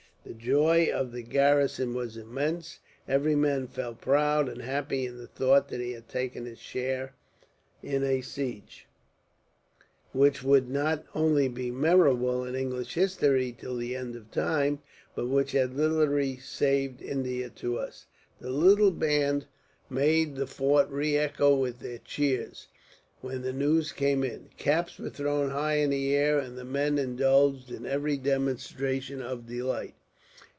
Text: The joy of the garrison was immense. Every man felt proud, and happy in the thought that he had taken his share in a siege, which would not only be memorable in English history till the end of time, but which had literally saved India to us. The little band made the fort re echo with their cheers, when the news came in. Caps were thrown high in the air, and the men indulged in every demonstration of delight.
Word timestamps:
The 0.23 0.35
joy 0.35 0.89
of 0.93 1.11
the 1.11 1.23
garrison 1.23 1.95
was 1.95 2.15
immense. 2.15 2.79
Every 3.07 3.33
man 3.35 3.65
felt 3.67 4.01
proud, 4.01 4.47
and 4.47 4.61
happy 4.61 5.07
in 5.07 5.17
the 5.17 5.25
thought 5.27 5.67
that 5.69 5.81
he 5.81 5.93
had 5.93 6.07
taken 6.07 6.45
his 6.45 6.59
share 6.59 7.15
in 7.81 8.03
a 8.03 8.21
siege, 8.21 8.85
which 10.13 10.43
would 10.43 10.69
not 10.69 11.03
only 11.15 11.47
be 11.47 11.71
memorable 11.71 12.45
in 12.45 12.53
English 12.53 12.93
history 12.93 13.51
till 13.51 13.75
the 13.75 13.95
end 13.95 14.15
of 14.15 14.29
time, 14.29 14.79
but 15.15 15.25
which 15.27 15.53
had 15.53 15.73
literally 15.75 16.37
saved 16.37 17.01
India 17.01 17.49
to 17.49 17.79
us. 17.79 18.05
The 18.39 18.51
little 18.51 18.91
band 18.91 19.47
made 19.89 20.35
the 20.35 20.47
fort 20.47 20.87
re 20.91 21.17
echo 21.17 21.55
with 21.55 21.79
their 21.79 21.97
cheers, 21.97 22.67
when 23.21 23.41
the 23.41 23.53
news 23.53 23.91
came 23.91 24.23
in. 24.23 24.49
Caps 24.55 24.99
were 24.99 25.09
thrown 25.09 25.49
high 25.49 25.77
in 25.77 25.89
the 25.89 26.15
air, 26.15 26.37
and 26.37 26.59
the 26.59 26.63
men 26.65 26.99
indulged 26.99 27.71
in 27.71 27.87
every 27.87 28.17
demonstration 28.17 29.19
of 29.23 29.47
delight. 29.47 29.95